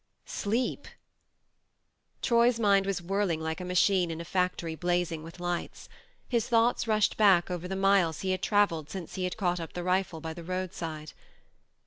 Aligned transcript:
Sleep 0.25 0.87
f 0.87 0.93
Troy's 2.23 2.59
mind 2.59 2.87
was 2.87 3.03
whirling 3.03 3.39
like 3.39 3.61
a 3.61 3.63
machine 3.63 4.09
in 4.09 4.19
a 4.19 4.25
factory 4.25 4.73
blazing 4.73 5.21
with 5.21 5.39
lights. 5.39 5.87
His 6.27 6.47
thoughts 6.49 6.87
rushed 6.87 7.17
back 7.17 7.51
over 7.51 7.67
the 7.67 7.75
miles 7.75 8.21
he 8.21 8.31
had 8.31 8.41
travelled 8.41 8.89
since 8.89 9.13
he 9.13 9.25
had 9.25 9.37
caught 9.37 9.59
up 9.59 9.73
the 9.73 9.83
rifle 9.83 10.19
by 10.19 10.33
the 10.33 10.43
roadside. 10.43 11.13